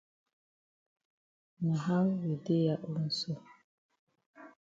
Na 1.65 1.75
how 1.83 2.05
you 2.21 2.35
dey 2.45 2.63
ya 2.67 2.75
own 2.89 3.05
so? 3.19 3.33